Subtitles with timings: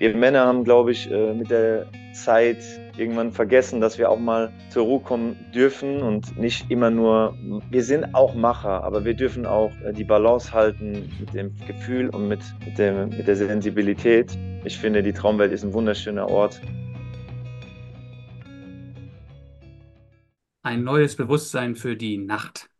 [0.00, 2.56] wir Männer haben, glaube ich, äh, mit der Zeit
[2.96, 7.36] irgendwann vergessen, dass wir auch mal zur Ruhe kommen dürfen und nicht immer nur,
[7.68, 12.08] wir sind auch Macher, aber wir dürfen auch äh, die Balance halten mit dem Gefühl
[12.08, 14.38] und mit, mit, dem, mit der Sensibilität.
[14.64, 16.62] Ich finde, die Traumwelt ist ein wunderschöner Ort.
[20.62, 22.70] Ein neues Bewusstsein für die Nacht.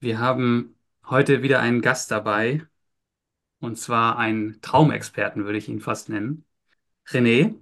[0.00, 0.74] Wir haben
[1.08, 2.62] heute wieder einen Gast dabei,
[3.62, 6.44] und zwar einen Traumexperten, würde ich ihn fast nennen.
[7.06, 7.54] René,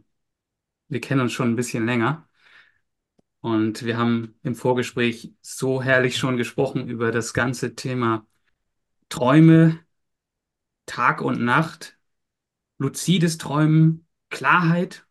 [0.88, 2.26] wir kennen uns schon ein bisschen länger
[3.40, 8.26] und wir haben im Vorgespräch so herrlich schon gesprochen über das ganze Thema
[9.10, 9.80] Träume,
[10.86, 11.98] Tag und Nacht,
[12.78, 15.06] luzides Träumen, Klarheit,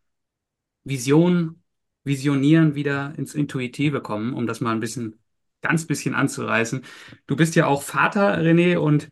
[0.84, 1.62] Vision,
[2.02, 5.22] Visionieren wieder ins Intuitive kommen, um das mal ein bisschen,
[5.60, 6.82] ganz bisschen anzureißen.
[7.26, 9.10] Du bist ja auch Vater, René, und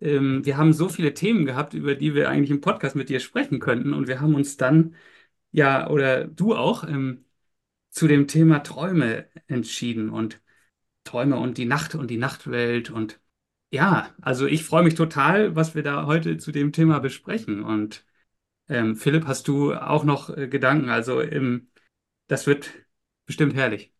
[0.00, 3.20] ähm, wir haben so viele Themen gehabt, über die wir eigentlich im Podcast mit dir
[3.20, 3.92] sprechen könnten.
[3.94, 4.94] Und wir haben uns dann,
[5.52, 7.24] ja, oder du auch, ähm,
[7.90, 10.40] zu dem Thema Träume entschieden und
[11.04, 12.90] Träume und die Nacht und die Nachtwelt.
[12.90, 13.20] Und
[13.70, 17.64] ja, also ich freue mich total, was wir da heute zu dem Thema besprechen.
[17.64, 18.06] Und
[18.68, 20.90] ähm, Philipp, hast du auch noch äh, Gedanken?
[20.90, 21.70] Also ähm,
[22.28, 22.70] das wird
[23.26, 23.92] bestimmt herrlich.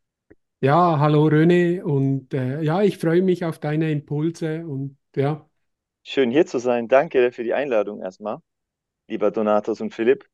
[0.60, 5.47] Ja, hallo René und äh, ja, ich freue mich auf deine Impulse und ja,
[6.10, 6.88] Schön hier zu sein.
[6.88, 8.38] Danke für die Einladung erstmal,
[9.08, 10.24] lieber Donatus und Philipp.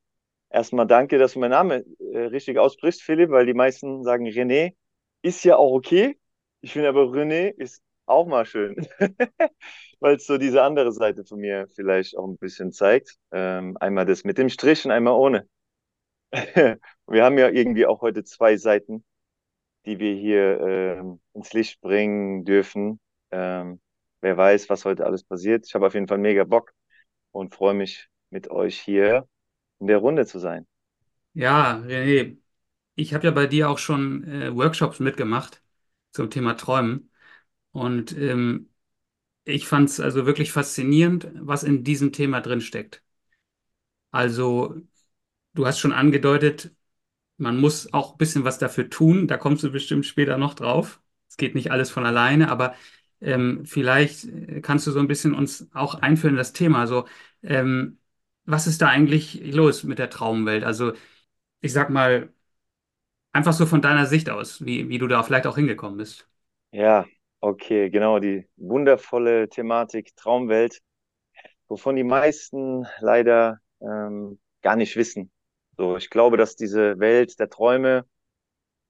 [0.49, 4.77] Erstmal danke, dass du meinen Namen äh, richtig aussprichst, Philipp, weil die meisten sagen René.
[5.23, 6.17] Ist ja auch okay.
[6.61, 8.87] Ich finde aber René ist auch mal schön,
[9.99, 13.17] weil es so diese andere Seite von mir vielleicht auch ein bisschen zeigt.
[13.33, 15.49] Ähm, einmal das mit dem Strich und einmal ohne.
[16.33, 19.05] wir haben ja irgendwie auch heute zwei Seiten,
[19.87, 23.01] die wir hier ähm, ins Licht bringen dürfen.
[23.33, 23.81] Ähm,
[24.25, 25.67] wer weiß, was heute alles passiert.
[25.69, 26.73] Ich habe auf jeden Fall mega Bock
[27.33, 29.29] und freue mich, mit euch hier
[29.81, 30.67] in der Runde zu sein.
[31.33, 32.39] Ja, René,
[32.97, 35.63] ich habe ja bei dir auch schon äh, Workshops mitgemacht
[36.13, 37.11] zum Thema Träumen.
[37.73, 38.71] Und ähm,
[39.45, 43.03] ich fand es also wirklich faszinierend, was in diesem Thema drin steckt.
[44.11, 44.77] Also,
[45.55, 46.75] du hast schon angedeutet,
[47.39, 49.29] man muss auch ein bisschen was dafür tun.
[49.29, 51.03] Da kommst du bestimmt später noch drauf.
[51.29, 52.75] Es geht nicht alles von alleine, aber
[53.25, 56.81] ähm, vielleicht äh, kannst du so ein bisschen uns auch einführen in das Thema.
[56.81, 57.07] Also,
[57.43, 57.99] ähm,
[58.45, 60.65] was ist da eigentlich los mit der Traumwelt?
[60.65, 60.93] Also,
[61.63, 62.33] ich sag mal,
[63.33, 66.27] einfach so von deiner Sicht aus, wie, wie du da vielleicht auch hingekommen bist.
[66.73, 67.07] Ja,
[67.41, 70.81] okay, genau, die wundervolle Thematik Traumwelt,
[71.69, 75.33] wovon die meisten leider ähm, gar nicht wissen.
[75.79, 78.07] So, ich glaube, dass diese Welt der Träume,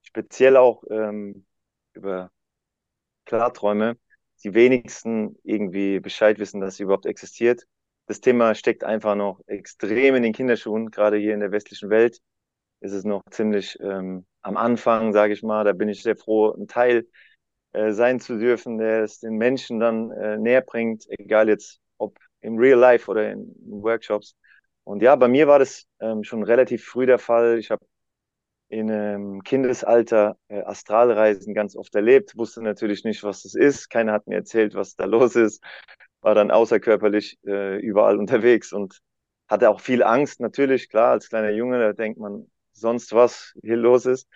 [0.03, 1.47] speziell auch ähm,
[1.95, 2.31] über
[3.27, 3.99] Klarträume,
[4.45, 7.65] die wenigsten irgendwie Bescheid wissen, dass sie überhaupt existiert.
[8.07, 12.21] Das Thema steckt einfach noch extrem in den Kinderschuhen, gerade hier in der westlichen Welt
[12.81, 15.65] ist es noch ziemlich ähm, am Anfang, sage ich mal.
[15.65, 17.09] Da bin ich sehr froh, ein Teil
[17.73, 22.19] äh, sein zu dürfen, der es den Menschen dann äh, näher bringt, egal jetzt ob
[22.41, 24.37] im Real Life oder in, Workshops.
[24.85, 27.59] Und ja, bei mir war das ähm, schon relativ früh der Fall.
[27.59, 27.85] Ich habe
[28.75, 33.89] in einem Kindesalter äh, Astralreisen ganz oft erlebt, wusste natürlich nicht, was das ist.
[33.89, 35.63] Keiner hat mir erzählt, was da los ist.
[36.23, 39.01] War dann außerkörperlich äh, überall unterwegs und
[39.49, 43.77] hatte auch viel Angst, natürlich, klar, als kleiner Junge, da denkt man sonst was hier
[43.77, 44.27] los ist.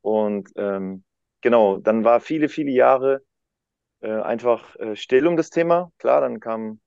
[0.00, 1.04] Und ähm,
[1.40, 3.22] genau, dann war viele, viele Jahre
[4.00, 5.92] äh, einfach äh, still um das Thema.
[5.98, 6.80] Klar, dann kam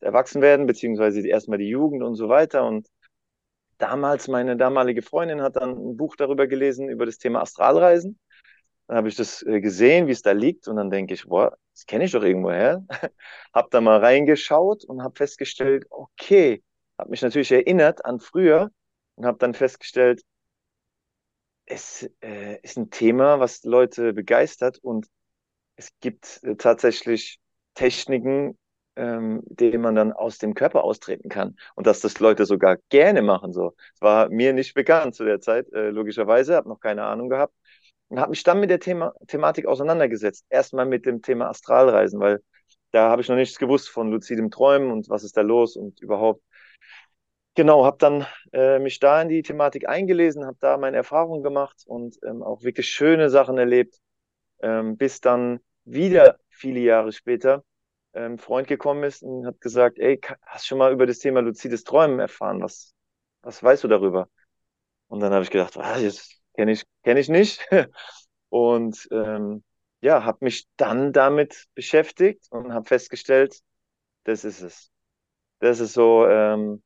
[0.00, 2.66] Erwachsenwerden, beziehungsweise erstmal die Jugend und so weiter.
[2.66, 2.88] Und
[3.78, 8.18] damals, meine damalige Freundin hat dann ein Buch darüber gelesen, über das Thema Astralreisen.
[8.86, 11.56] Dann habe ich das äh, gesehen, wie es da liegt, und dann denke ich, boah,
[11.72, 12.84] das kenne ich doch irgendwo her.
[13.54, 16.62] habe da mal reingeschaut und habe festgestellt, okay,
[16.98, 18.70] habe mich natürlich erinnert an früher
[19.16, 20.22] und habe dann festgestellt,
[21.66, 25.08] es äh, ist ein Thema, was Leute begeistert und
[25.74, 27.40] es gibt äh, tatsächlich
[27.74, 28.56] Techniken,
[28.96, 31.56] ähm, dem man dann aus dem Körper austreten kann.
[31.74, 33.52] Und dass das Leute sogar gerne machen.
[33.52, 33.74] So.
[34.00, 37.54] War mir nicht bekannt zu der Zeit, äh, logischerweise, habe noch keine Ahnung gehabt.
[38.08, 40.46] Und habe mich dann mit der Thema Thematik auseinandergesetzt.
[40.48, 42.40] Erstmal mit dem Thema Astralreisen, weil
[42.92, 46.00] da habe ich noch nichts gewusst von luzidem Träumen und was ist da los und
[46.00, 46.42] überhaupt.
[47.54, 51.82] Genau, habe dann äh, mich da in die Thematik eingelesen, habe da meine Erfahrungen gemacht
[51.86, 53.98] und ähm, auch wirklich schöne Sachen erlebt,
[54.60, 57.64] ähm, bis dann wieder viele Jahre später
[58.16, 61.84] ähm, Freund gekommen ist und hat gesagt, ey, hast schon mal über das Thema luzides
[61.84, 62.62] Träumen erfahren?
[62.62, 62.94] Was,
[63.42, 64.28] was weißt du darüber?
[65.08, 67.66] Und dann habe ich gedacht, ah, das kenne ich, kenn ich nicht.
[68.48, 69.62] Und ähm,
[70.00, 73.60] ja, habe mich dann damit beschäftigt und habe festgestellt,
[74.24, 74.90] das ist es.
[75.58, 76.82] Das ist so ähm,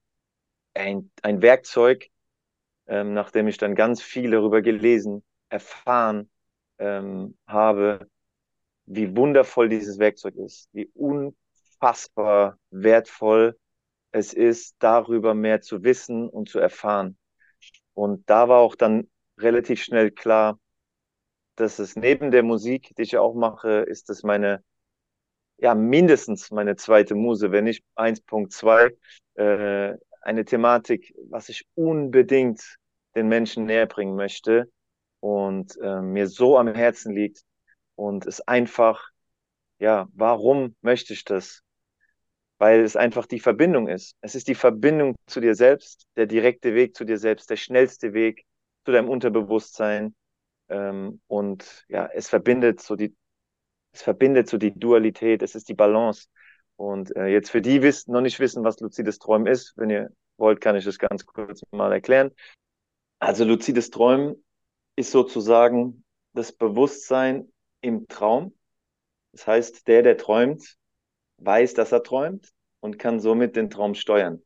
[0.75, 2.06] ein, ein Werkzeug,
[2.87, 6.31] ähm, nachdem ich dann ganz viel darüber gelesen, erfahren
[6.79, 8.09] ähm, habe,
[8.93, 13.57] wie wundervoll dieses Werkzeug ist, wie unfassbar wertvoll
[14.11, 17.17] es ist, darüber mehr zu wissen und zu erfahren.
[17.95, 19.09] Und da war auch dann
[19.39, 20.59] relativ schnell klar,
[21.55, 24.65] dass es neben der Musik, die ich auch mache, ist das meine,
[25.59, 28.91] ja, mindestens meine zweite Muse, wenn nicht 1.2,
[29.35, 32.61] äh, eine Thematik, was ich unbedingt
[33.15, 34.69] den Menschen näher bringen möchte
[35.21, 37.45] und äh, mir so am Herzen liegt
[38.00, 39.11] und es einfach,
[39.79, 41.62] ja, warum möchte ich das?
[42.56, 44.17] Weil es einfach die Verbindung ist.
[44.23, 48.14] Es ist die Verbindung zu dir selbst, der direkte Weg zu dir selbst, der schnellste
[48.14, 48.47] Weg
[48.87, 50.14] zu deinem Unterbewusstsein.
[50.70, 53.14] Ähm, und ja, es verbindet so die,
[53.93, 56.29] es verbindet so die Dualität, es ist die Balance.
[56.76, 60.08] Und äh, jetzt für die wissen, noch nicht wissen, was luzides Träumen ist, wenn ihr
[60.38, 62.31] wollt, kann ich das ganz kurz mal erklären.
[63.19, 64.43] Also luzides Träumen
[64.96, 68.55] ist sozusagen das Bewusstsein im Traum.
[69.32, 70.77] Das heißt, der, der träumt,
[71.38, 74.43] weiß, dass er träumt und kann somit den Traum steuern.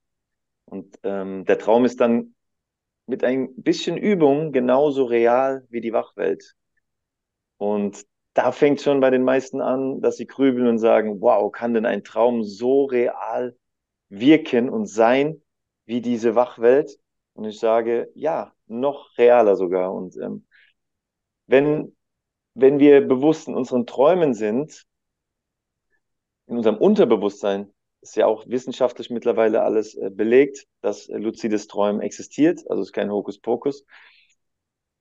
[0.67, 2.35] Und ähm, der Traum ist dann
[3.07, 6.55] mit ein bisschen Übung genauso real wie die Wachwelt.
[7.59, 8.05] Und
[8.35, 11.87] da fängt schon bei den meisten an, dass sie grübeln und sagen, wow, kann denn
[11.87, 13.57] ein Traum so real
[14.09, 15.43] wirken und sein
[15.87, 16.99] wie diese Wachwelt?
[17.35, 19.93] Und ich sage, ja, noch realer sogar.
[19.93, 20.47] Und ähm,
[21.47, 21.94] wenn,
[22.55, 24.87] wenn wir bewusst in unseren Träumen sind,
[26.47, 32.03] in unserem Unterbewusstsein, ist ja auch wissenschaftlich mittlerweile alles äh, belegt, dass äh, luzides Träumen
[32.03, 33.85] existiert, also ist kein Hokuspokus.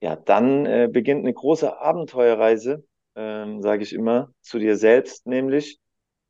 [0.00, 2.84] Ja, dann äh, beginnt eine große Abenteuerreise,
[3.14, 5.78] ähm, sage ich immer, zu dir selbst nämlich.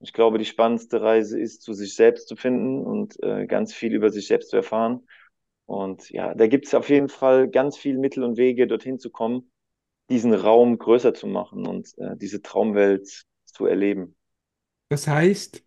[0.00, 3.94] Ich glaube, die spannendste Reise ist, zu sich selbst zu finden und äh, ganz viel
[3.94, 5.06] über sich selbst zu erfahren.
[5.66, 9.10] Und ja, da gibt es auf jeden Fall ganz viele Mittel und Wege, dorthin zu
[9.10, 9.50] kommen,
[10.10, 14.16] diesen Raum größer zu machen und äh, diese Traumwelt zu erleben.
[14.88, 15.62] Das heißt,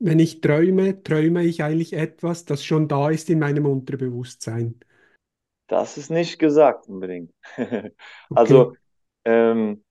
[0.00, 4.80] wenn ich träume, träume ich eigentlich etwas, das schon da ist in meinem Unterbewusstsein.
[5.68, 7.32] Das ist nicht gesagt unbedingt.
[8.34, 8.76] also Okay.
[9.24, 9.82] ähm,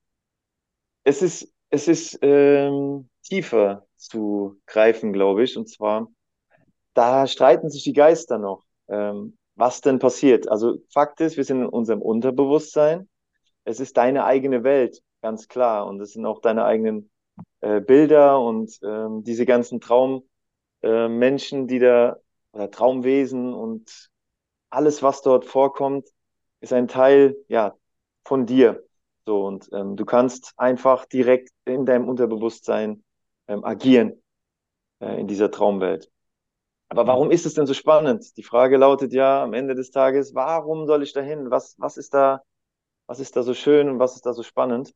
[1.04, 5.56] es ist, es ist ähm, tiefer zu greifen, glaube ich.
[5.56, 6.08] Und zwar,
[6.94, 10.48] da streiten sich die Geister noch, ähm, was denn passiert.
[10.50, 13.08] Also Fakt ist, wir sind in unserem Unterbewusstsein.
[13.64, 15.86] Es ist deine eigene Welt, ganz klar.
[15.86, 17.10] Und es sind auch deine eigenen
[17.60, 22.16] äh, Bilder und ähm, diese ganzen Traummenschen, äh, die da,
[22.52, 24.10] oder Traumwesen und
[24.70, 26.08] alles, was dort vorkommt,
[26.60, 27.74] ist ein Teil, ja,
[28.24, 28.84] von dir.
[29.26, 33.02] So, und ähm, du kannst einfach direkt in deinem Unterbewusstsein
[33.48, 34.22] ähm, agieren
[35.00, 36.10] äh, in dieser Traumwelt.
[36.88, 38.36] Aber warum ist es denn so spannend?
[38.36, 41.50] Die Frage lautet ja am Ende des Tages, warum soll ich da hin?
[41.50, 42.42] Was, was ist da,
[43.06, 44.94] was ist da so schön und was ist da so spannend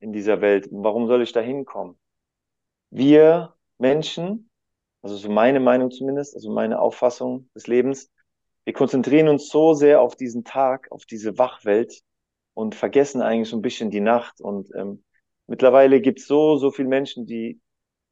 [0.00, 0.68] in dieser Welt?
[0.70, 1.98] Warum soll ich da hinkommen?
[2.90, 4.50] Wir Menschen,
[5.02, 8.10] also so meine Meinung zumindest, also meine Auffassung des Lebens,
[8.64, 12.02] wir konzentrieren uns so sehr auf diesen Tag, auf diese Wachwelt
[12.54, 14.40] und vergessen eigentlich so ein bisschen die Nacht.
[14.42, 15.04] Und ähm,
[15.46, 17.60] mittlerweile gibt es so, so viele Menschen, die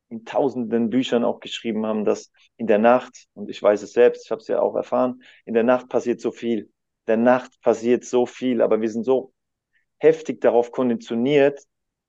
[0.09, 4.25] in tausenden Büchern auch geschrieben haben, dass in der Nacht, und ich weiß es selbst,
[4.25, 6.71] ich habe es ja auch erfahren, in der Nacht passiert so viel.
[7.07, 9.33] Der Nacht passiert so viel, aber wir sind so
[9.99, 11.61] heftig darauf konditioniert,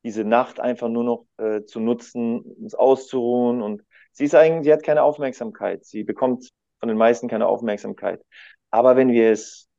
[0.04, 3.62] diese Nacht einfach nur noch äh, zu nutzen, uns auszuruhen.
[3.62, 5.86] Und sie ist eigentlich, sie hat keine Aufmerksamkeit.
[5.86, 6.50] Sie bekommt
[6.80, 8.24] von den meisten keine Aufmerksamkeit.
[8.72, 9.70] Aber wenn wir es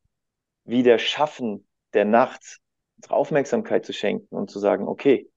[0.65, 2.59] wieder schaffen, der Nacht
[2.97, 5.31] unsere Aufmerksamkeit zu schenken und zu sagen, okay,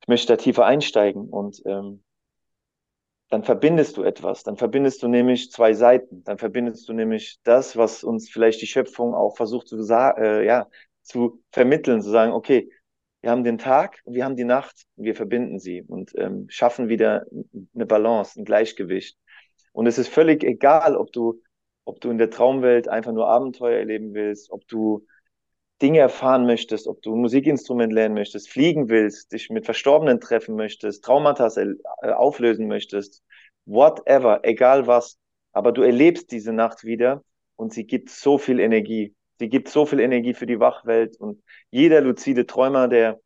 [0.00, 2.02] ich möchte da tiefer einsteigen und ähm,
[3.28, 4.42] dann verbindest du etwas.
[4.42, 6.24] Dann verbindest du nämlich zwei Seiten.
[6.24, 10.68] Dann verbindest du nämlich das, was uns vielleicht die Schöpfung auch versucht zu, äh, ja,
[11.02, 12.70] zu vermitteln, zu sagen, okay,
[13.20, 16.88] wir haben den Tag und wir haben die Nacht wir verbinden sie und ähm, schaffen
[16.88, 17.26] wieder
[17.74, 19.18] eine Balance, ein Gleichgewicht.
[19.72, 21.40] Und es ist völlig egal, ob du,
[21.84, 25.06] ob du in der Traumwelt einfach nur Abenteuer erleben willst, ob du
[25.80, 30.56] Dinge erfahren möchtest, ob du ein Musikinstrument lernen möchtest, fliegen willst, dich mit Verstorbenen treffen
[30.56, 33.22] möchtest, Traumata äh, auflösen möchtest,
[33.64, 35.18] whatever, egal was.
[35.52, 37.22] Aber du erlebst diese Nacht wieder
[37.56, 39.14] und sie gibt so viel Energie.
[39.38, 43.20] Sie gibt so viel Energie für die Wachwelt und jeder luzide Träumer, der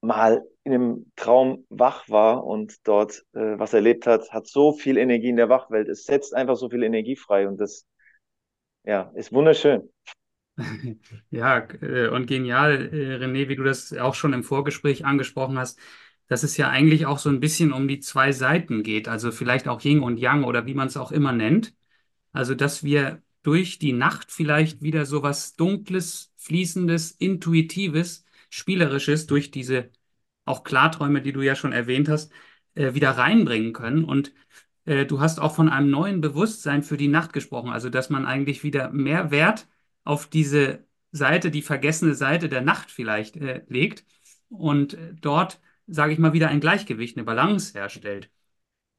[0.00, 4.96] mal in einem Traum wach war und dort äh, was erlebt hat, hat so viel
[4.96, 5.88] Energie in der Wachwelt.
[5.88, 7.86] Es setzt einfach so viel Energie frei und das
[8.84, 9.90] ja, ist wunderschön.
[11.30, 15.78] Ja, äh, und genial, äh, René, wie du das auch schon im Vorgespräch angesprochen hast,
[16.28, 19.68] dass es ja eigentlich auch so ein bisschen um die zwei Seiten geht, also vielleicht
[19.68, 21.74] auch Yin und Yang oder wie man es auch immer nennt.
[22.32, 29.50] Also, dass wir durch die Nacht vielleicht wieder so was Dunkles, Fließendes, Intuitives, Spielerisches durch
[29.50, 29.90] diese
[30.44, 32.32] auch Klarträume, die du ja schon erwähnt hast,
[32.74, 34.04] äh, wieder reinbringen können.
[34.04, 34.32] Und
[34.86, 37.70] du hast auch von einem neuen Bewusstsein für die Nacht gesprochen.
[37.70, 39.66] Also, dass man eigentlich wieder mehr Wert
[40.04, 44.04] auf diese Seite, die vergessene Seite der Nacht vielleicht äh, legt
[44.48, 48.30] und äh, dort, sage ich mal, wieder ein Gleichgewicht, eine Balance herstellt.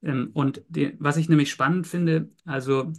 [0.04, 2.94] Ähm, und die, was ich nämlich spannend finde, also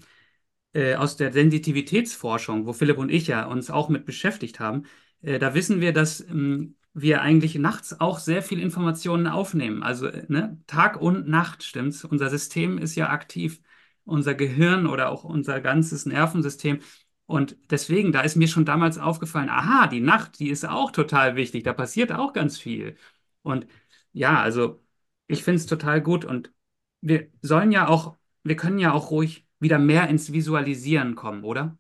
[0.73, 4.85] äh, aus der Sensitivitätsforschung, wo Philipp und ich ja uns auch mit beschäftigt haben,
[5.23, 9.83] äh, da wissen wir, dass ähm, wir eigentlich nachts auch sehr viel Informationen aufnehmen.
[9.83, 12.05] Also äh, ne, Tag und Nacht, stimmt's?
[12.05, 13.61] Unser System ist ja aktiv,
[14.05, 16.81] unser Gehirn oder auch unser ganzes Nervensystem.
[17.27, 21.37] Und deswegen, da ist mir schon damals aufgefallen, aha, die Nacht, die ist auch total
[21.37, 22.97] wichtig, da passiert auch ganz viel.
[23.43, 23.67] Und
[24.13, 24.81] ja, also
[25.27, 26.53] ich finde es total gut und
[27.01, 31.77] wir sollen ja auch, wir können ja auch ruhig wieder mehr ins Visualisieren kommen, oder?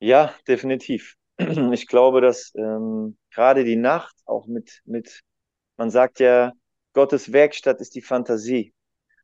[0.00, 1.16] Ja, definitiv.
[1.72, 5.20] Ich glaube, dass ähm, gerade die Nacht auch mit, mit,
[5.76, 6.52] man sagt ja,
[6.94, 8.74] Gottes Werkstatt ist die Fantasie.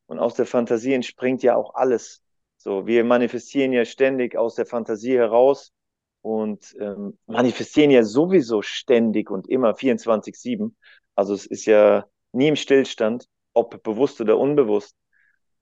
[0.07, 2.23] Und aus der Fantasie entspringt ja auch alles.
[2.63, 5.73] So, wir manifestieren ja ständig aus der Fantasie heraus
[6.21, 10.77] und ähm, manifestieren ja sowieso ständig und immer 24-7.
[11.17, 14.97] Also es ist ja nie im Stillstand, ob bewusst oder unbewusst.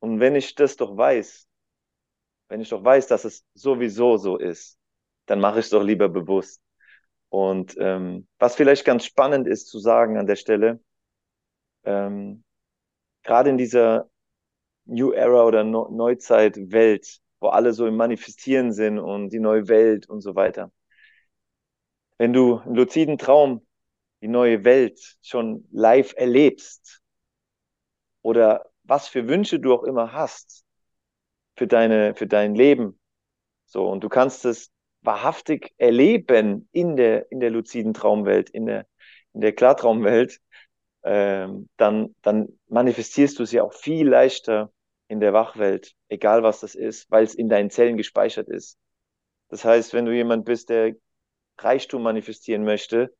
[0.01, 1.49] Und wenn ich das doch weiß,
[2.51, 4.77] wenn ich doch weiß, dass es sowieso so ist,
[5.25, 6.61] dann mache ich es doch lieber bewusst.
[7.31, 10.81] Und ähm, was vielleicht ganz spannend ist zu sagen an der Stelle,
[11.85, 12.45] ähm,
[13.23, 14.11] gerade in dieser
[14.91, 20.09] New Era oder no Neuzeit-Welt, wo alle so im Manifestieren sind und die neue Welt
[20.09, 20.73] und so weiter.
[22.19, 23.67] Wenn du im luziden Traum
[24.21, 27.01] die neue Welt schon live erlebst
[28.23, 30.65] oder was für Wünsche du auch immer hast
[31.57, 32.99] für deine, für dein Leben,
[33.67, 34.71] so, und du kannst es
[35.03, 38.87] wahrhaftig erleben in der, in der luziden Traumwelt, in der,
[39.33, 40.41] in der Klartraumwelt,
[41.05, 44.73] ähm, dann, dann manifestierst du es ja auch viel leichter
[45.11, 48.79] in der Wachwelt, egal was das ist, weil es in deinen Zellen gespeichert ist.
[49.49, 50.95] Das heißt, wenn du jemand bist, der
[51.59, 53.13] Reichtum manifestieren möchte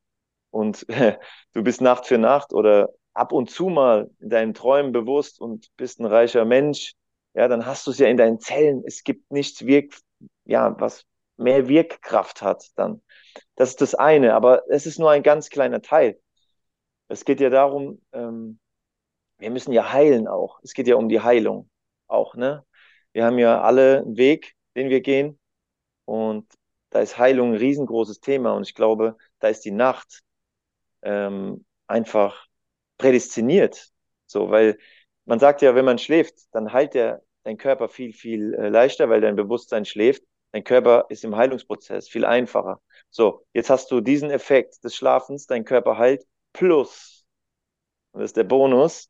[0.51, 0.85] und
[1.53, 5.67] du bist Nacht für Nacht oder ab und zu mal in deinen Träumen bewusst und
[5.75, 6.93] bist ein reicher Mensch,
[7.33, 8.83] ja, dann hast du es ja in deinen Zellen.
[8.85, 9.93] Es gibt nichts wirk,
[10.45, 11.03] ja, was
[11.35, 13.01] mehr Wirkkraft hat dann.
[13.55, 16.17] Das ist das eine, aber es ist nur ein ganz kleiner Teil.
[17.09, 18.59] Es geht ja darum, ähm,
[19.39, 20.61] wir müssen ja heilen auch.
[20.63, 21.67] Es geht ja um die Heilung
[22.11, 22.65] auch, ne?
[23.13, 25.39] Wir haben ja alle einen Weg, den wir gehen
[26.05, 26.47] und
[26.89, 30.21] da ist Heilung ein riesengroßes Thema und ich glaube, da ist die Nacht
[31.01, 32.47] ähm, einfach
[32.97, 33.89] prädestiniert.
[34.25, 34.77] So, weil
[35.25, 39.09] man sagt ja, wenn man schläft, dann heilt der dein Körper viel, viel äh, leichter,
[39.09, 40.23] weil dein Bewusstsein schläft.
[40.51, 42.81] Dein Körper ist im Heilungsprozess viel einfacher.
[43.09, 47.25] So, jetzt hast du diesen Effekt des Schlafens, dein Körper heilt, plus,
[48.11, 49.09] und das ist der Bonus,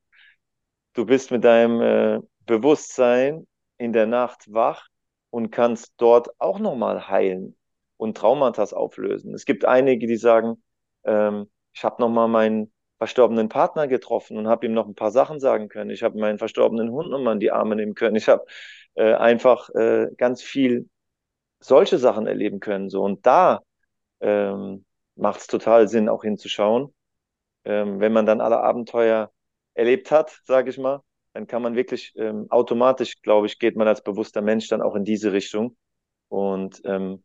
[0.93, 4.87] du bist mit deinem äh, Bewusstsein in der Nacht wach
[5.29, 7.55] und kannst dort auch nochmal heilen
[7.97, 9.33] und Traumata auflösen.
[9.33, 10.61] Es gibt einige, die sagen,
[11.03, 15.39] ähm, ich habe nochmal meinen verstorbenen Partner getroffen und habe ihm noch ein paar Sachen
[15.39, 15.89] sagen können.
[15.89, 18.15] Ich habe meinen verstorbenen Hund nochmal in die Arme nehmen können.
[18.15, 18.45] Ich habe
[18.95, 20.89] äh, einfach äh, ganz viel
[21.59, 22.89] solche Sachen erleben können.
[22.89, 23.61] So und da
[24.19, 26.93] ähm, macht es total Sinn, auch hinzuschauen.
[27.65, 29.31] Ähm, wenn man dann alle Abenteuer
[29.73, 31.01] erlebt hat, sage ich mal,
[31.33, 34.95] dann kann man wirklich ähm, automatisch, glaube ich, geht man als bewusster Mensch dann auch
[34.95, 35.77] in diese Richtung
[36.29, 37.23] und ähm,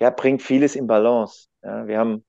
[0.00, 1.48] ja, bringt vieles in Balance.
[1.62, 2.24] Ja, wir haben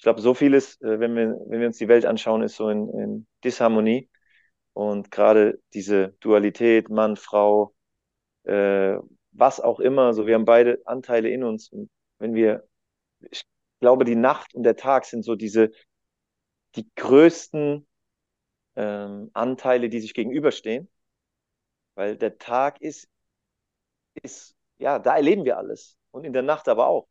[0.00, 2.70] ich glaube, so vieles, äh, wenn wir, wenn wir uns die Welt anschauen, ist so
[2.70, 4.08] in, in Disharmonie.
[4.72, 7.74] Und gerade diese Dualität, Mann, Frau,
[8.44, 8.96] äh,
[9.32, 11.68] was auch immer, so wir haben beide Anteile in uns.
[11.68, 12.66] Und wenn wir,
[13.30, 13.42] ich
[13.80, 15.70] glaube, die Nacht und der Tag sind so diese,
[16.76, 17.86] die größten
[18.76, 20.88] ähm, Anteile, die sich gegenüberstehen.
[21.94, 23.08] Weil der Tag ist,
[24.22, 25.96] ist, ja, da erleben wir alles.
[26.10, 27.08] Und in der Nacht aber auch.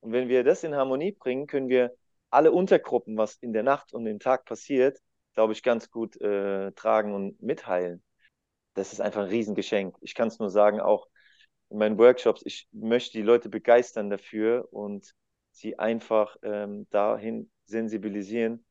[0.00, 1.94] Und wenn wir das in Harmonie bringen, können wir
[2.30, 5.00] alle Untergruppen, was in der Nacht und den Tag passiert,
[5.34, 8.02] glaube ich, ganz gut äh, tragen und mitteilen.
[8.74, 9.96] Das ist einfach ein Riesengeschenk.
[10.00, 11.08] Ich kann es nur sagen, auch
[11.70, 15.14] in meinen Workshops, ich möchte die Leute begeistern dafür und
[15.52, 18.64] sie einfach ähm, dahin sensibilisieren,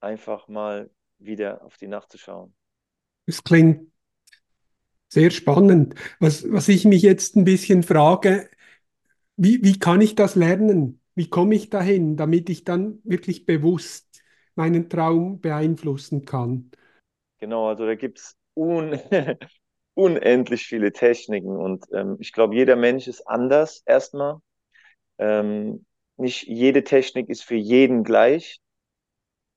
[0.00, 0.90] einfach mal
[1.24, 2.54] wieder auf die Nacht zu schauen.
[3.26, 3.92] Es klingt
[5.08, 5.94] sehr spannend.
[6.20, 8.48] Was, was ich mich jetzt ein bisschen frage,
[9.36, 11.00] wie, wie kann ich das lernen?
[11.14, 14.22] Wie komme ich dahin, damit ich dann wirklich bewusst
[14.54, 16.70] meinen Traum beeinflussen kann?
[17.38, 18.98] Genau, also da gibt es un
[19.94, 24.38] unendlich viele Techniken und ähm, ich glaube, jeder Mensch ist anders erstmal.
[25.18, 25.84] Ähm,
[26.16, 28.61] nicht jede Technik ist für jeden gleich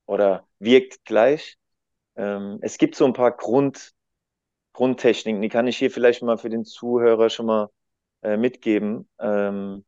[0.06, 1.58] oder wirkt gleich.
[2.16, 3.94] Ähm, es gibt so ein paar Grund,
[4.74, 7.70] Grundtechniken, die kann ich hier vielleicht mal für den Zuhörer schon mal
[8.24, 9.10] äh, mitgeben.
[9.20, 9.86] Ähm,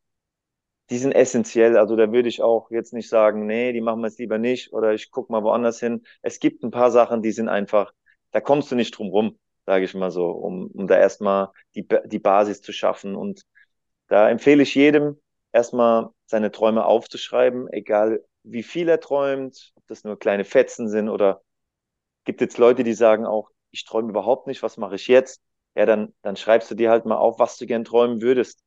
[0.90, 1.78] die sind essentiell.
[1.78, 4.74] Also da würde ich auch jetzt nicht sagen, nee, die machen wir jetzt lieber nicht
[4.74, 6.06] oder ich gucke mal woanders hin.
[6.22, 7.94] Es gibt ein paar Sachen, die sind einfach,
[8.32, 11.88] da kommst du nicht drum rum, sage ich mal so, um, um da erstmal die,
[12.06, 13.16] die Basis zu schaffen.
[13.16, 13.44] Und
[14.08, 15.20] da empfehle ich jedem,
[15.52, 21.42] erstmal seine Träume aufzuschreiben, egal wie viel er träumt, das nur kleine Fetzen sind oder
[22.26, 25.42] gibt jetzt Leute, die sagen auch, ich träume überhaupt nicht, was mache ich jetzt?
[25.76, 28.64] Ja, dann, dann schreibst du dir halt mal auf, was du gern träumen würdest.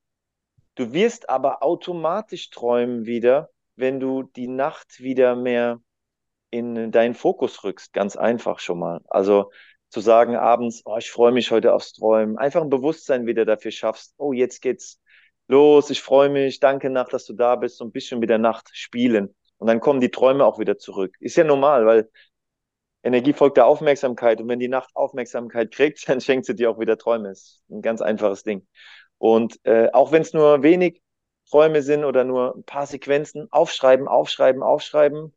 [0.77, 5.81] Du wirst aber automatisch träumen wieder, wenn du die Nacht wieder mehr
[6.51, 7.93] in deinen Fokus rückst.
[7.93, 9.01] Ganz einfach schon mal.
[9.09, 9.51] Also
[9.89, 12.39] zu sagen abends, oh, ich freue mich heute aufs Träumen.
[12.39, 14.15] Einfach ein Bewusstsein wieder dafür schaffst.
[14.17, 15.01] Oh, jetzt geht's
[15.49, 15.91] los.
[15.91, 16.61] Ich freue mich.
[16.61, 17.77] Danke Nacht, dass du da bist.
[17.77, 19.35] So ein bisschen mit der Nacht spielen.
[19.61, 21.15] Und dann kommen die Träume auch wieder zurück.
[21.21, 22.11] Ist ja normal, weil
[23.03, 24.41] Energie folgt der Aufmerksamkeit.
[24.41, 27.31] Und wenn die Nacht Aufmerksamkeit kriegt, dann schenkt sie dir auch wieder Träume.
[27.31, 28.67] Ist ein ganz einfaches Ding.
[29.19, 31.03] Und äh, auch wenn es nur wenig
[31.51, 35.35] Träume sind oder nur ein paar Sequenzen, aufschreiben, aufschreiben, aufschreiben,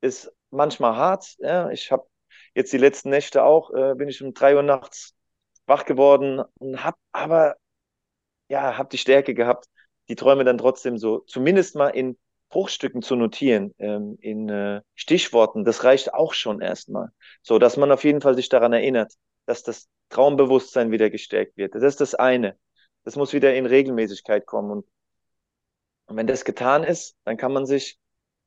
[0.00, 1.36] ist manchmal hart.
[1.40, 1.70] Ja?
[1.70, 2.06] Ich habe
[2.54, 5.14] jetzt die letzten Nächte auch, äh, bin ich um drei Uhr nachts
[5.66, 7.56] wach geworden und habe aber,
[8.48, 9.66] ja, habe die Stärke gehabt,
[10.08, 12.18] die Träume dann trotzdem so zumindest mal in
[12.50, 17.10] Bruchstücken zu notieren, ähm, in äh, Stichworten, das reicht auch schon erstmal.
[17.42, 19.14] So, dass man auf jeden Fall sich daran erinnert,
[19.46, 21.74] dass das Traumbewusstsein wieder gestärkt wird.
[21.74, 22.58] Das ist das eine.
[23.04, 24.70] Das muss wieder in Regelmäßigkeit kommen.
[24.70, 24.86] Und,
[26.06, 27.98] und wenn das getan ist, dann kann man sich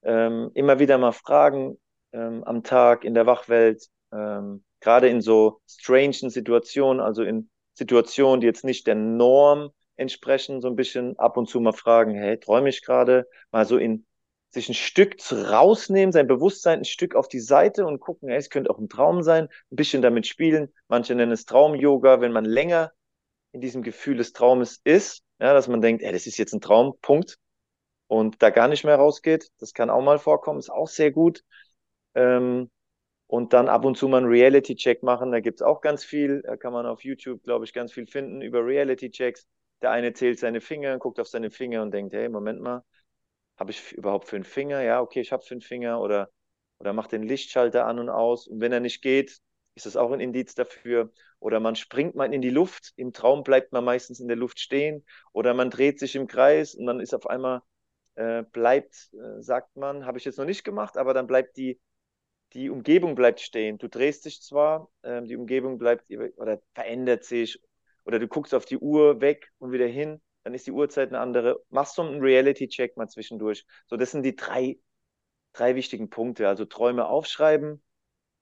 [0.03, 1.79] ähm, immer wieder mal fragen
[2.12, 8.41] ähm, am Tag in der Wachwelt, ähm, gerade in so strangen Situationen, also in Situationen,
[8.41, 9.72] die jetzt nicht der Norm
[10.03, 13.27] entsprechen, so ein bisschen ab und zu mal fragen, hey, träume ich gerade?
[13.51, 14.06] Mal so in
[14.51, 18.51] sich ein Stück rausnehmen, sein Bewusstsein ein Stück auf die Seite und gucken, hey, es
[18.51, 20.71] könnte auch ein Traum sein, ein bisschen damit spielen.
[20.88, 22.91] Manche nennen es Traum-Yoga, wenn man länger
[23.51, 26.62] in diesem Gefühl des Traumes ist, ja, dass man denkt, ey, das ist jetzt ein
[26.62, 27.38] Traum, Punkt.
[28.08, 29.49] Und da gar nicht mehr rausgeht.
[29.60, 31.43] Das kann auch mal vorkommen, ist auch sehr gut.
[32.13, 32.69] Ähm,
[33.27, 35.32] und dann ab und zu mal einen Reality-Check machen.
[35.32, 36.43] Da gibt's auch ganz viel.
[36.43, 39.47] Da kann man auf YouTube, glaube ich, ganz viel finden über Reality-Checks.
[39.84, 42.84] Der eine zählt seine Finger, guckt auf seine Finger und denkt, hey, Moment mal,
[43.58, 44.82] habe ich überhaupt fünf Finger?
[44.82, 46.02] Ja, okay, ich habe fünf Finger.
[46.02, 46.30] Oder,
[46.80, 48.48] oder macht den Lichtschalter an und aus.
[48.48, 49.39] Und wenn er nicht geht,
[49.76, 51.12] ist das auch ein Indiz dafür.
[51.39, 52.93] Oder man springt mal in die Luft.
[52.96, 55.06] Im Traum bleibt man meistens in der Luft stehen.
[55.34, 57.62] Oder man dreht sich im Kreis und dann ist auf einmal,
[58.15, 61.80] äh, bleibt, äh, sagt man, habe ich jetzt noch nicht gemacht, aber dann bleibt die,
[62.54, 63.78] die Umgebung bleibt stehen.
[63.80, 67.60] Du drehst dich zwar, äh, die Umgebung bleibt oder verändert sich
[68.05, 71.19] oder du guckst auf die Uhr weg und wieder hin, dann ist die Uhrzeit eine
[71.19, 71.61] andere.
[71.69, 73.65] Machst du einen Reality-Check mal zwischendurch.
[73.87, 74.77] So, das sind die drei,
[75.53, 76.47] drei wichtigen Punkte.
[76.47, 77.81] Also Träume aufschreiben,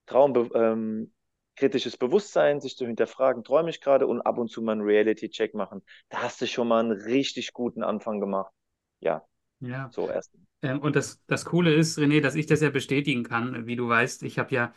[0.06, 1.12] Traum, ähm,
[1.56, 5.54] kritisches Bewusstsein, sich zu hinterfragen, träume ich gerade und ab und zu mal einen Reality-Check
[5.54, 5.82] machen.
[6.08, 8.52] Da hast du schon mal einen richtig guten Anfang gemacht.
[9.00, 9.24] Ja.
[9.60, 9.90] Ja.
[9.92, 10.32] So erst.
[10.62, 13.66] Ähm, und das, das Coole ist, René, dass ich das ja bestätigen kann.
[13.66, 14.74] Wie du weißt, ich habe ja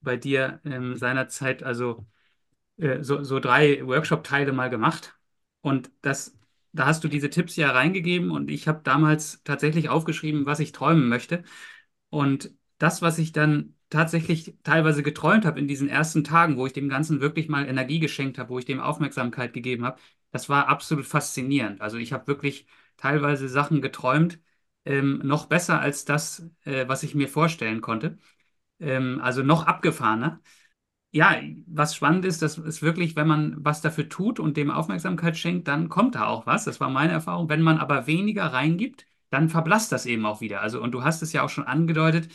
[0.00, 2.06] bei dir ähm, seinerzeit also
[2.78, 5.18] äh, so, so drei Workshop-Teile mal gemacht.
[5.60, 6.36] Und das,
[6.72, 10.72] da hast du diese Tipps ja reingegeben und ich habe damals tatsächlich aufgeschrieben, was ich
[10.72, 11.44] träumen möchte.
[12.10, 16.72] Und das, was ich dann tatsächlich teilweise geträumt habe in diesen ersten Tagen, wo ich
[16.72, 19.98] dem Ganzen wirklich mal Energie geschenkt habe, wo ich dem Aufmerksamkeit gegeben habe,
[20.30, 21.80] das war absolut faszinierend.
[21.80, 24.38] Also ich habe wirklich teilweise Sachen geträumt,
[24.84, 28.18] ähm, noch besser als das, äh, was ich mir vorstellen konnte.
[28.80, 30.40] Ähm, also noch abgefahrener
[31.10, 35.36] ja, was spannend ist, dass es wirklich, wenn man was dafür tut und dem Aufmerksamkeit
[35.36, 36.64] schenkt, dann kommt da auch was.
[36.64, 37.48] Das war meine Erfahrung.
[37.48, 40.60] Wenn man aber weniger reingibt, dann verblasst das eben auch wieder.
[40.60, 42.30] Also, und du hast es ja auch schon angedeutet,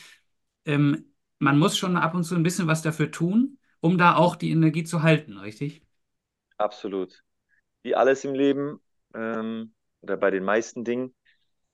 [0.66, 1.06] ähm,
[1.40, 4.52] man muss schon ab und zu ein bisschen was dafür tun, um da auch die
[4.52, 5.84] Energie zu halten, richtig?
[6.58, 7.24] Absolut.
[7.84, 8.82] Wie alles im Leben
[9.16, 11.16] ähm, oder bei den meisten Dingen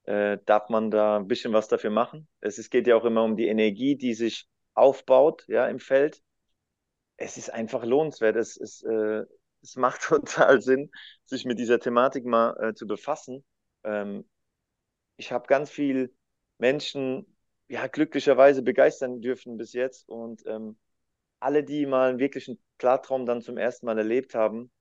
[0.05, 2.27] äh, darf man da ein bisschen was dafür machen.
[2.41, 6.21] Es, es geht ja auch immer um die Energie, die sich aufbaut ja, im Feld
[7.19, 8.35] es ist einfach lohnenswert.
[8.35, 9.23] Es, es, äh,
[9.61, 10.91] es macht total Sinn,
[11.25, 13.43] sich mit dieser Thematik mal äh, zu befassen.
[13.83, 14.27] Ähm,
[15.17, 16.13] ich habe ganz viel
[16.57, 17.25] Menschen
[17.67, 20.77] ja glücklicherweise begeistern dürfen bis jetzt und ähm,
[21.39, 24.71] alle, die mal einen wirklichen Klartraum dann zum ersten Mal erlebt haben,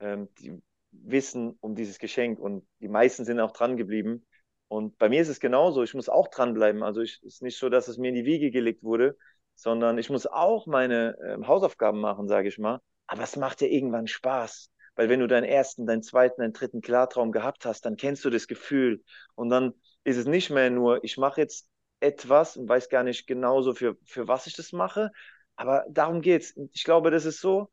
[0.00, 4.26] ähm, die wissen um dieses Geschenk und die meisten sind auch dran geblieben.
[4.68, 5.82] Und bei mir ist es genauso.
[5.82, 6.82] Ich muss auch dranbleiben.
[6.82, 9.16] Also es ist nicht so, dass es mir in die Wiege gelegt wurde,
[9.56, 12.80] sondern ich muss auch meine äh, Hausaufgaben machen, sage ich mal.
[13.06, 14.70] Aber es macht ja irgendwann Spaß.
[14.94, 18.30] Weil wenn du deinen ersten, deinen zweiten, deinen dritten Klartraum gehabt hast, dann kennst du
[18.30, 19.02] das Gefühl.
[19.34, 21.68] Und dann ist es nicht mehr nur, ich mache jetzt
[22.00, 25.10] etwas und weiß gar nicht genauso, für, für was ich das mache.
[25.56, 26.54] Aber darum geht's.
[26.72, 27.70] Ich glaube, das ist so,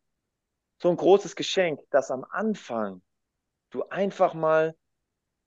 [0.82, 3.02] so ein großes Geschenk, dass am Anfang
[3.70, 4.76] du einfach mal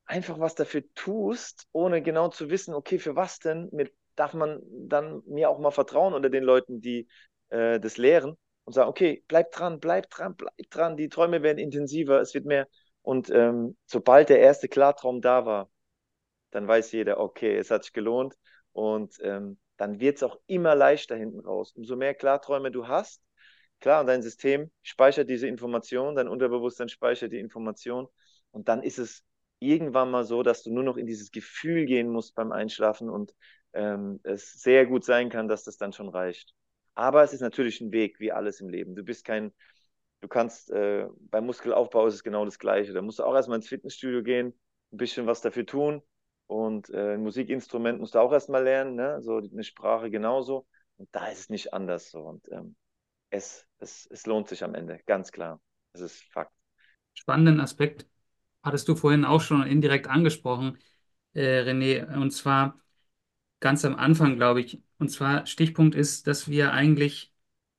[0.07, 4.61] einfach was dafür tust, ohne genau zu wissen, okay, für was denn, mit, darf man
[4.65, 7.09] dann mir auch mal vertrauen oder den Leuten, die
[7.51, 11.59] äh, das lehren und sagen, okay, bleib dran, bleib dran, bleib dran, die Träume werden
[11.59, 12.69] intensiver, es wird mehr.
[13.03, 15.71] Und ähm, sobald der erste Klartraum da war,
[16.51, 18.35] dann weiß jeder, okay, es hat sich gelohnt
[18.73, 21.73] und ähm, dann wird es auch immer leichter hinten raus.
[21.77, 23.23] Umso mehr Klarträume du hast,
[23.81, 28.09] klar, und dein System speichert diese Information, dein Unterbewusstsein speichert die Information
[28.51, 29.23] und dann ist es
[29.59, 33.35] irgendwann mal so, dass du nur noch in dieses Gefühl gehen musst beim Einschlafen und
[33.77, 36.55] ähm, es sehr gut sein kann, dass das dann schon reicht.
[36.95, 38.95] Aber es ist natürlich ein Weg, wie alles im Leben.
[38.97, 39.53] Du bist kein,
[40.21, 42.93] du kannst, äh, beim Muskelaufbau ist es genau das Gleiche.
[42.93, 44.55] Da musst du auch erstmal ins Fitnessstudio gehen,
[44.93, 46.03] ein bisschen was dafür tun
[46.47, 49.21] und äh, ein Musikinstrument musst du auch erstmal lernen, ne?
[49.21, 50.67] so eine Sprache genauso.
[50.97, 52.21] Und da ist es nicht anders so.
[52.21, 52.77] Und ähm,
[53.31, 55.61] es, es, es lohnt sich am Ende, ganz klar.
[55.93, 56.53] Das ist Fakt.
[57.15, 58.07] Spannenden Aspekt
[58.63, 60.79] hattest du vorhin auch schon indirekt angesprochen,
[61.35, 62.81] äh, René, und zwar
[63.61, 64.83] ganz am Anfang, glaube ich.
[64.99, 67.33] Und zwar Stichpunkt ist, dass wir eigentlich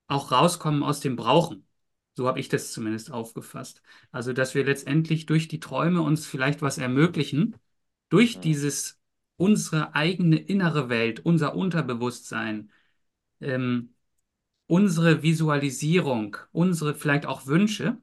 [0.08, 1.68] auch rauskommen aus dem Brauchen.
[2.16, 3.82] So habe ich das zumindest aufgefasst.
[4.12, 7.56] Also, dass wir letztendlich durch die Träume uns vielleicht was ermöglichen,
[8.10, 9.00] durch dieses
[9.38, 12.72] unsere eigene innere Welt, unser Unterbewusstsein,
[13.42, 13.94] ähm,
[14.68, 17.98] unsere Visualisierung, unsere vielleicht auch Wünsche,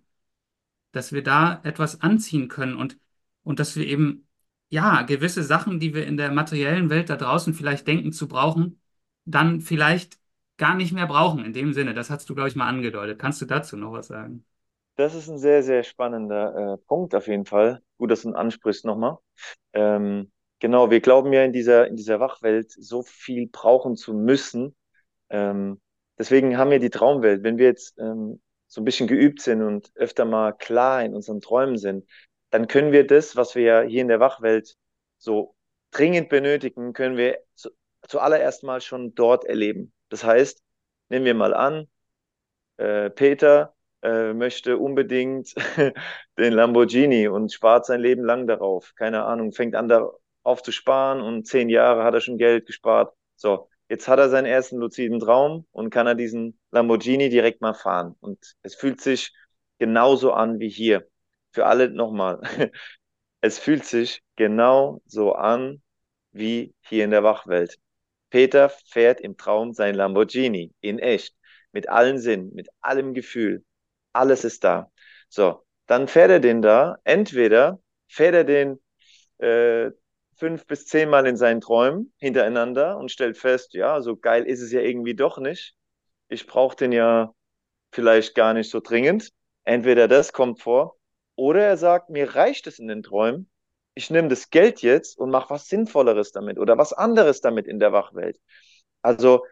[0.93, 2.99] dass wir da etwas anziehen können und,
[3.43, 4.27] und dass wir eben,
[4.71, 8.81] ja, gewisse Sachen, die wir in der materiellen Welt da draußen vielleicht denken zu brauchen,
[9.25, 10.19] dann vielleicht
[10.57, 11.95] gar nicht mehr brauchen in dem Sinne.
[11.95, 13.19] Das hast du, glaube ich, mal angedeutet.
[13.19, 14.45] Kannst du dazu noch was sagen?
[14.97, 17.81] Das ist ein sehr, sehr spannender äh, Punkt auf jeden Fall.
[17.99, 19.19] Gut, dass du ihn ansprichst nochmal.
[19.73, 24.77] Ähm, genau, wir glauben ja in dieser, in dieser Wachwelt so viel brauchen zu müssen.
[25.31, 25.81] Ähm,
[26.17, 27.43] deswegen haben wir die Traumwelt.
[27.43, 31.41] Wenn wir jetzt ähm, so ein bisschen geübt sind und öfter mal klar in unseren
[31.41, 32.05] Träumen sind,
[32.55, 34.77] dann können wir das, was wir hier in der Wachwelt
[35.19, 35.57] so
[35.91, 37.71] dringend benötigen, können wir zu,
[38.07, 39.93] zuallererst mal schon dort erleben.
[40.09, 40.63] Das heißt,
[41.09, 41.89] nehmen wir mal an,
[42.77, 45.53] äh, Peter äh, möchte unbedingt
[46.39, 48.95] den Lamborghini und spart sein Leben lang darauf.
[48.95, 53.17] Keine Ahnung, fängt an darauf zu sparen und zehn Jahre hat er schon Geld gespart.
[53.35, 57.75] So, jetzt hat er seinen ersten luziden Traum und kann er diesen Lamborghini direkt mal
[57.75, 58.15] fahren.
[58.21, 59.35] Und es fühlt sich
[59.81, 61.09] genauso an wie hier.
[61.55, 62.41] Für alle nochmal.
[63.43, 65.83] Es fühlt sich genau so an
[66.33, 67.77] wie hier in der Wachwelt.
[68.31, 71.37] Peter fährt im Traum sein Lamborghini in echt,
[71.73, 73.65] mit allen Sinnen, mit allem Gefühl
[74.15, 74.91] alles ist da.
[75.29, 76.97] So, dann fährt er den da.
[77.05, 78.81] Entweder fährt er den
[79.39, 79.91] äh,
[80.37, 84.73] fünf bis zehnmal in seinen Träumen hintereinander und stellt fest, ja, so geil ist es
[84.73, 85.75] ja irgendwie doch nicht.
[86.29, 87.35] Ich brauche den ja
[87.93, 89.31] vielleicht gar nicht so dringend.
[89.65, 90.97] Entweder das kommt vor,
[91.37, 93.51] oder er sagt, mir reicht es in den Träumen.
[93.95, 97.79] Ich nehme das Geld jetzt und mache was Sinnvolleres damit oder was anderes damit in
[97.79, 98.41] der Wachwelt.
[99.03, 99.45] Also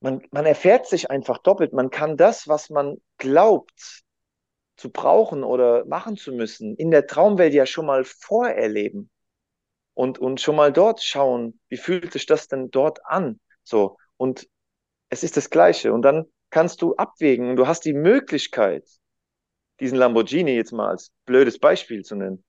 [0.00, 1.72] man, man erfährt sich einfach doppelt.
[1.72, 4.02] Man kann das, was man glaubt
[4.76, 9.10] zu brauchen oder machen zu müssen, in der Traumwelt ja schon mal vorerleben
[9.94, 13.40] und, und schon mal dort schauen, wie fühlt sich das denn dort an?
[13.64, 13.96] So.
[14.16, 14.48] Und
[15.08, 15.92] es ist das Gleiche.
[15.92, 17.56] Und dann kannst du abwägen.
[17.56, 18.88] Du hast die Möglichkeit,
[19.80, 22.44] diesen Lamborghini jetzt mal als blödes Beispiel zu nennen,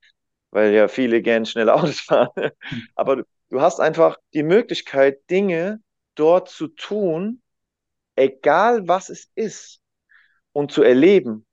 [0.51, 2.51] weil ja viele gern schnell Autos fahren.
[2.95, 5.81] Aber du, du hast einfach die Möglichkeit, Dinge
[6.15, 7.41] dort zu tun,
[8.15, 9.79] egal was es ist,
[10.51, 11.45] und zu erleben.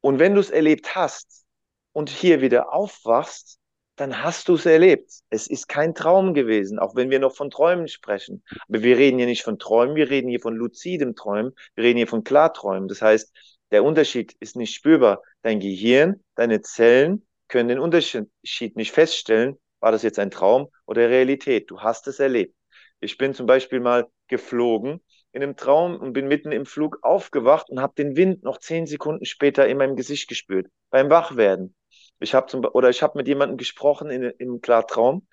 [0.00, 1.44] Und wenn du es erlebt hast
[1.92, 3.58] und hier wieder aufwachst,
[3.96, 5.10] dann hast du es erlebt.
[5.30, 8.42] Es ist kein Traum gewesen, auch wenn wir noch von Träumen sprechen.
[8.68, 11.96] Aber wir reden hier nicht von Träumen, wir reden hier von luzidem Träumen, wir reden
[11.96, 12.88] hier von Klarträumen.
[12.88, 13.32] Das heißt,
[13.70, 15.22] der Unterschied ist nicht spürbar.
[15.42, 18.28] Dein Gehirn, deine Zellen können den Unterschied
[18.76, 21.70] nicht feststellen, war das jetzt ein Traum oder Realität.
[21.70, 22.54] Du hast es erlebt.
[23.00, 25.00] Ich bin zum Beispiel mal geflogen
[25.32, 28.86] in einem Traum und bin mitten im Flug aufgewacht und habe den Wind noch zehn
[28.86, 31.74] Sekunden später in meinem Gesicht gespürt, beim Wachwerden.
[32.18, 35.26] Ich habe zum oder ich habe mit jemandem gesprochen in, im Klartraum,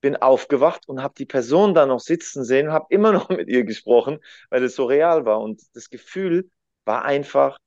[0.00, 3.48] bin aufgewacht und habe die Person da noch sitzen sehen und habe immer noch mit
[3.48, 4.18] ihr gesprochen,
[4.50, 6.50] weil es so real war und das Gefühl
[6.84, 7.58] war einfach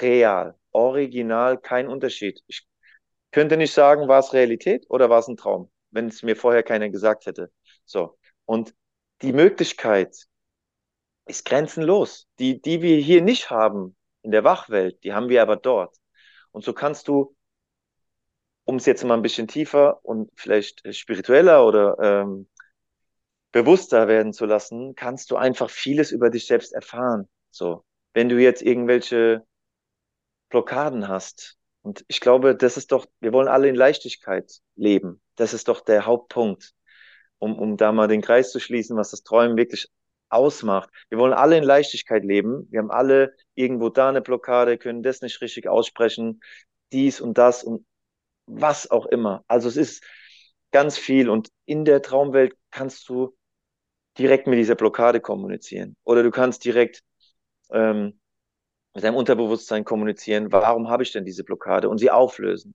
[0.00, 2.40] real, original, kein Unterschied.
[2.46, 2.66] Ich
[3.30, 6.62] könnte nicht sagen, war es Realität oder war es ein Traum, wenn es mir vorher
[6.62, 7.50] keiner gesagt hätte.
[7.84, 8.74] So, und
[9.22, 10.16] die Möglichkeit
[11.26, 15.56] ist grenzenlos, die, die wir hier nicht haben, in der Wachwelt, die haben wir aber
[15.56, 15.96] dort.
[16.50, 17.36] Und so kannst du,
[18.64, 22.48] um es jetzt mal ein bisschen tiefer und vielleicht spiritueller oder ähm,
[23.52, 27.28] bewusster werden zu lassen, kannst du einfach vieles über dich selbst erfahren.
[27.50, 29.46] So, wenn du jetzt irgendwelche
[30.54, 35.20] Blockaden hast, und ich glaube, das ist doch, wir wollen alle in Leichtigkeit leben.
[35.34, 36.72] Das ist doch der Hauptpunkt,
[37.38, 39.88] um, um da mal den Kreis zu schließen, was das Träumen wirklich
[40.30, 40.88] ausmacht.
[41.10, 42.68] Wir wollen alle in Leichtigkeit leben.
[42.70, 46.40] Wir haben alle irgendwo da eine Blockade, können das nicht richtig aussprechen,
[46.92, 47.84] dies und das und
[48.46, 49.44] was auch immer.
[49.48, 50.04] Also es ist
[50.70, 53.36] ganz viel und in der Traumwelt kannst du
[54.16, 57.02] direkt mit dieser Blockade kommunizieren oder du kannst direkt
[57.72, 58.20] ähm,
[58.94, 62.74] mit deinem Unterbewusstsein kommunizieren, warum habe ich denn diese Blockade und sie auflösen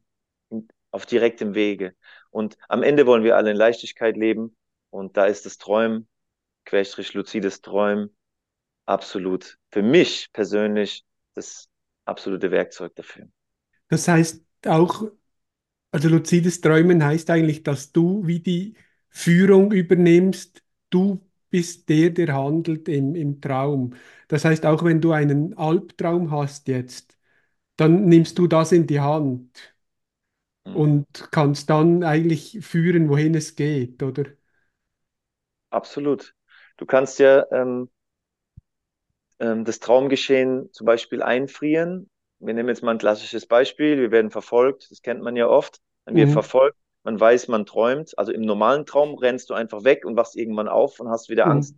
[0.91, 1.95] auf direktem Wege.
[2.29, 4.55] Und am Ende wollen wir alle in Leichtigkeit leben
[4.89, 6.07] und da ist das Träumen,
[6.65, 8.15] Querstrich luzides Träumen,
[8.85, 11.05] absolut für mich persönlich
[11.35, 11.69] das
[12.05, 13.27] absolute Werkzeug dafür.
[13.87, 15.05] Das heißt auch,
[15.91, 18.75] also luzides Träumen heißt eigentlich, dass du wie die
[19.09, 23.95] Führung übernimmst, du bist der, der handelt im, im Traum.
[24.27, 27.17] Das heißt, auch wenn du einen Albtraum hast jetzt,
[27.77, 29.75] dann nimmst du das in die Hand
[30.65, 30.93] Mhm.
[30.93, 34.25] und kannst dann eigentlich führen, wohin es geht, oder?
[35.71, 36.35] Absolut.
[36.77, 37.89] Du kannst ja ähm,
[39.39, 42.09] ähm, das Traumgeschehen zum Beispiel einfrieren.
[42.39, 43.97] Wir nehmen jetzt mal ein klassisches Beispiel.
[43.99, 44.89] Wir werden verfolgt.
[44.91, 45.79] Das kennt man ja oft.
[46.05, 46.31] Wird Mhm.
[46.31, 46.77] verfolgt.
[47.09, 48.17] Man weiß, man träumt.
[48.17, 51.45] Also im normalen Traum rennst du einfach weg und wachst irgendwann auf und hast wieder
[51.45, 51.49] Mhm.
[51.49, 51.75] Angst.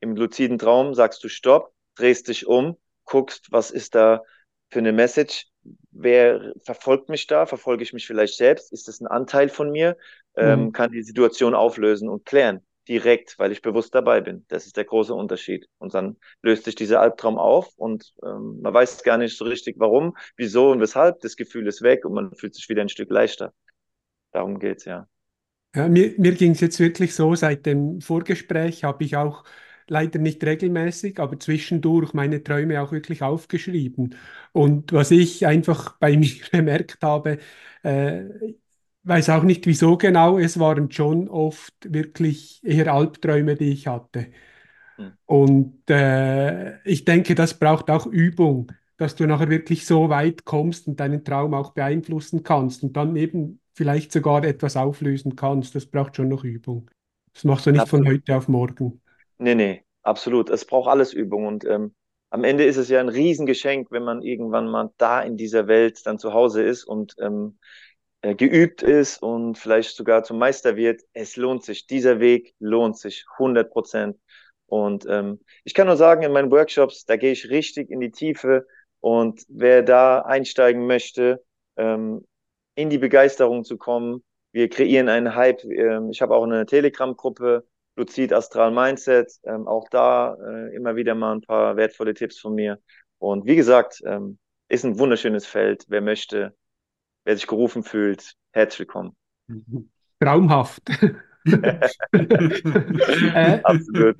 [0.00, 4.22] Im luziden Traum sagst du Stopp, drehst dich um, guckst, was ist da
[4.70, 5.46] für eine Message?
[5.92, 7.46] Wer verfolgt mich da?
[7.46, 8.72] Verfolge ich mich vielleicht selbst?
[8.72, 9.96] Ist das ein Anteil von mir?
[10.36, 10.72] Ähm, Mhm.
[10.72, 12.66] kann die Situation auflösen und klären.
[12.88, 14.44] Direkt, weil ich bewusst dabei bin.
[14.48, 15.68] Das ist der große Unterschied.
[15.78, 19.76] Und dann löst sich dieser Albtraum auf und ähm, man weiß gar nicht so richtig,
[19.78, 21.20] warum, wieso und weshalb.
[21.20, 23.52] Das Gefühl ist weg und man fühlt sich wieder ein Stück leichter.
[24.32, 25.08] Darum geht's ja.
[25.74, 29.44] Ja, mir mir ging es jetzt wirklich so, seit dem Vorgespräch habe ich auch
[29.88, 34.14] leider nicht regelmäßig, aber zwischendurch meine Träume auch wirklich aufgeschrieben.
[34.52, 37.38] Und was ich einfach bei mir bemerkt habe,
[37.82, 38.24] äh,
[39.04, 44.28] weiß auch nicht wieso genau, es waren schon oft wirklich eher Albträume, die ich hatte.
[44.98, 45.12] Hm.
[45.26, 50.88] Und äh, ich denke, das braucht auch Übung, dass du nachher wirklich so weit kommst
[50.88, 55.74] und deinen Traum auch beeinflussen kannst und dann eben vielleicht sogar etwas auflösen kannst.
[55.74, 56.90] Das braucht schon noch Übung.
[57.32, 58.22] Das machst du nicht von Absolut.
[58.22, 59.00] heute auf morgen.
[59.38, 60.50] Nee, nee, absolut.
[60.50, 61.94] Es braucht alles Übung und ähm,
[62.30, 66.06] am Ende ist es ja ein Riesengeschenk, wenn man irgendwann mal da in dieser Welt
[66.06, 67.58] dann zu Hause ist und ähm,
[68.22, 71.02] äh, geübt ist und vielleicht sogar zum Meister wird.
[71.12, 71.86] Es lohnt sich.
[71.86, 74.16] Dieser Weg lohnt sich 100 Prozent.
[74.66, 78.10] Und ähm, ich kann nur sagen, in meinen Workshops, da gehe ich richtig in die
[78.10, 78.66] Tiefe
[79.00, 81.44] und wer da einsteigen möchte,
[81.76, 82.24] ähm,
[82.74, 85.64] in die Begeisterung zu kommen, wir kreieren einen Hype.
[85.64, 91.14] Ähm, ich habe auch eine Telegram-Gruppe, Luzid Astral Mindset, ähm, auch da äh, immer wieder
[91.14, 92.78] mal ein paar wertvolle Tipps von mir.
[93.18, 95.84] Und wie gesagt, ähm, ist ein wunderschönes Feld.
[95.88, 96.54] Wer möchte,
[97.24, 99.16] wer sich gerufen fühlt, herzlich willkommen.
[100.20, 100.82] Traumhaft.
[101.44, 101.80] äh,
[103.64, 104.16] Absolut.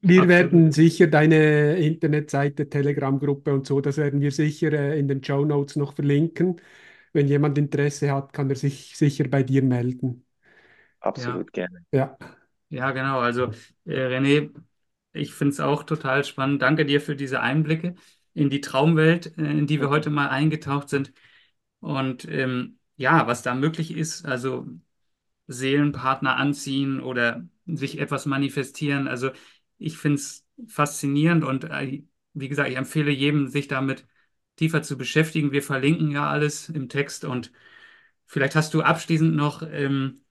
[0.00, 0.28] wir Absolut.
[0.28, 5.44] werden sicher deine Internetseite, Telegram-Gruppe und so, das werden wir sicher äh, in den Show
[5.44, 6.60] Notes noch verlinken.
[7.16, 10.26] Wenn jemand Interesse hat, kann er sich sicher bei dir melden.
[11.02, 11.82] Ja, Absolut gerne.
[11.90, 12.18] Ja.
[12.68, 13.20] ja, genau.
[13.20, 13.52] Also,
[13.86, 14.50] äh, René,
[15.14, 16.60] ich finde es auch total spannend.
[16.60, 17.94] Danke dir für diese Einblicke
[18.34, 21.14] in die Traumwelt, äh, in die wir heute mal eingetaucht sind.
[21.80, 24.66] Und ähm, ja, was da möglich ist, also
[25.46, 29.08] Seelenpartner anziehen oder sich etwas manifestieren.
[29.08, 29.30] Also
[29.78, 32.02] ich finde es faszinierend und äh,
[32.34, 34.06] wie gesagt, ich empfehle jedem, sich damit
[34.56, 35.52] tiefer zu beschäftigen.
[35.52, 37.52] Wir verlinken ja alles im Text und
[38.26, 40.22] vielleicht hast du abschließend noch ähm,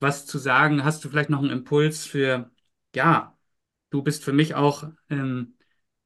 [0.00, 0.84] was zu sagen.
[0.84, 2.50] Hast du vielleicht noch einen Impuls für,
[2.94, 3.38] ja,
[3.90, 5.56] du bist für mich auch ähm,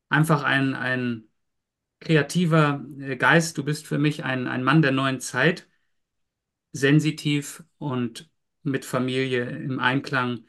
[0.09, 1.29] einfach ein, ein
[2.01, 3.59] kreativer äh, Geist.
[3.59, 5.69] Du bist für mich ein, ein Mann der neuen Zeit
[6.73, 8.31] sensitiv und
[8.63, 10.47] mit Familie im Einklang.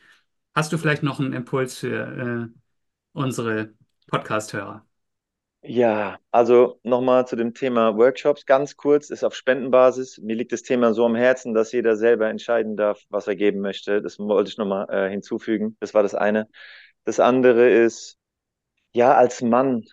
[0.53, 2.59] Hast du vielleicht noch einen Impuls für äh,
[3.13, 3.73] unsere
[4.07, 4.86] Podcast-Hörer?
[5.69, 8.45] Ja, also nochmal zu dem Thema Workshops.
[8.45, 10.17] Ganz kurz, ist auf Spendenbasis.
[10.19, 13.59] Mir liegt das Thema so am Herzen, dass jeder selber entscheiden darf, was er geben
[13.59, 14.01] möchte.
[14.01, 15.75] Das wollte ich nochmal äh, hinzufügen.
[15.81, 16.47] Das war das eine.
[17.03, 18.17] Das andere ist,
[18.93, 19.85] ja, als Mann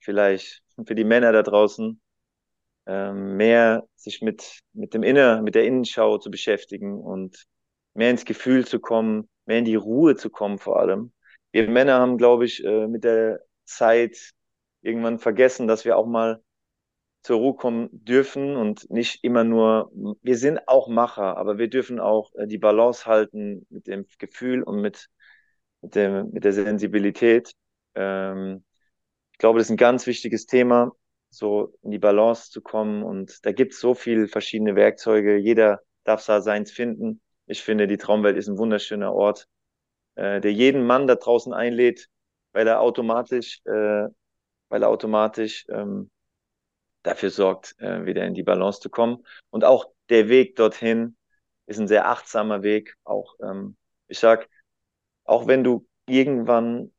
[0.00, 2.00] vielleicht, für die Männer da draußen,
[2.86, 7.46] ähm, mehr sich mit, mit dem Inner, mit der Innenschau zu beschäftigen und
[7.94, 11.12] mehr ins Gefühl zu kommen, mehr in die Ruhe zu kommen vor allem.
[11.52, 14.32] Wir Männer haben, glaube ich, äh, mit der Zeit
[14.88, 16.42] irgendwann vergessen, dass wir auch mal
[17.22, 19.90] zur Ruhe kommen dürfen und nicht immer nur,
[20.22, 24.62] wir sind auch Macher, aber wir dürfen auch äh, die Balance halten mit dem Gefühl
[24.62, 25.08] und mit,
[25.82, 27.52] mit, dem, mit der Sensibilität.
[27.94, 28.64] Ähm,
[29.32, 30.92] ich glaube, das ist ein ganz wichtiges Thema,
[31.30, 33.02] so in die Balance zu kommen.
[33.02, 35.36] Und da gibt es so viele verschiedene Werkzeuge.
[35.36, 37.20] Jeder darf da seins finden.
[37.46, 39.46] Ich finde, die Traumwelt ist ein wunderschöner Ort,
[40.16, 42.08] äh, der jeden Mann da draußen einlädt,
[42.52, 44.08] weil er automatisch, äh,
[44.68, 46.10] weil er automatisch ähm,
[47.02, 49.24] dafür sorgt, äh, wieder in die Balance zu kommen.
[49.50, 51.16] Und auch der Weg dorthin
[51.66, 52.96] ist ein sehr achtsamer Weg.
[53.04, 53.76] Auch, ähm,
[54.08, 54.48] ich sag,
[55.24, 56.92] auch wenn du irgendwann,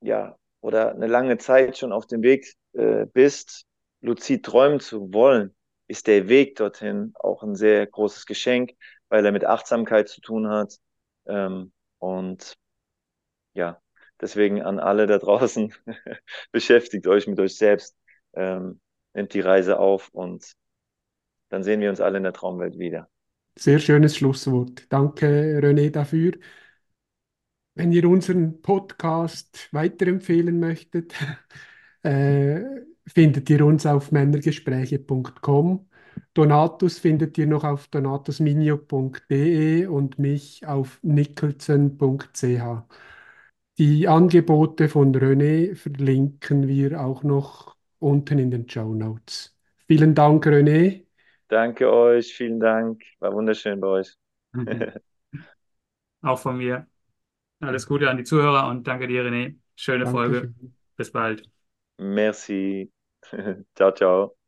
[0.00, 3.64] ja, oder eine lange Zeit schon auf dem Weg äh, bist,
[4.00, 5.54] luzid träumen zu wollen,
[5.88, 8.72] ist der Weg dorthin auch ein sehr großes Geschenk,
[9.08, 10.76] weil er mit Achtsamkeit zu tun hat.
[11.26, 12.56] Ähm, und
[13.54, 13.80] ja,
[14.20, 15.72] deswegen an alle da draußen,
[16.52, 17.96] beschäftigt euch mit euch selbst
[18.34, 18.80] ähm,
[19.14, 20.52] nimmt die Reise auf und
[21.48, 23.08] dann sehen wir uns alle in der Traumwelt wieder.
[23.58, 24.86] Sehr schönes Schlusswort.
[24.90, 26.32] Danke, René, dafür.
[27.74, 31.14] Wenn ihr unseren Podcast weiterempfehlen möchtet,
[32.02, 32.60] äh,
[33.06, 35.88] findet ihr uns auf männergespräche.com.
[36.34, 42.44] Donatus findet ihr noch auf donatusminio.de und mich auf nicholson.ch.
[43.80, 49.56] Die Angebote von René verlinken wir auch noch unten in den Show Notes.
[49.86, 51.06] Vielen Dank, René.
[51.48, 53.02] Danke euch, vielen Dank.
[53.20, 54.18] War wunderschön bei euch.
[56.20, 56.86] Auch von mir.
[57.60, 59.56] Alles Gute an die Zuhörer und danke dir, René.
[59.76, 60.12] Schöne Dankeschön.
[60.12, 60.54] Folge.
[60.98, 61.48] Bis bald.
[61.96, 62.92] Merci.
[63.74, 64.39] ciao, ciao.